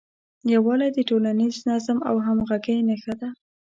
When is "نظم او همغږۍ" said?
1.69-2.77